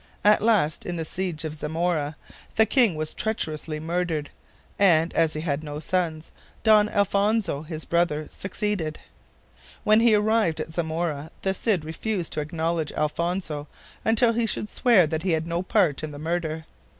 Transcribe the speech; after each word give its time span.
At 0.23 0.41
last, 0.41 0.83
in 0.83 0.95
the 0.95 1.05
siege 1.05 1.43
of 1.45 1.53
Zamora, 1.53 2.15
the 2.55 2.65
king 2.65 2.95
was 2.95 3.13
treacherously 3.13 3.79
murdered, 3.79 4.31
and, 4.79 5.13
as 5.13 5.33
he 5.33 5.41
had 5.41 5.61
no 5.63 5.79
sons, 5.79 6.31
Don 6.63 6.89
Alfonso, 6.89 7.61
his 7.61 7.85
brother, 7.85 8.27
succeeded. 8.31 8.97
When 9.83 9.99
he 9.99 10.15
arrived 10.15 10.59
at 10.59 10.73
Zamora 10.73 11.29
the 11.43 11.53
Cid 11.53 11.85
refused 11.85 12.33
to 12.33 12.39
acknowledge 12.41 12.91
Alfonso 12.93 13.67
until 14.03 14.33
he 14.33 14.47
should 14.47 14.69
swear 14.69 15.05
that 15.05 15.21
he 15.21 15.33
had 15.33 15.45
no 15.45 15.61
part 15.61 16.03
in 16.03 16.09
the 16.09 16.17
murder. 16.17 16.65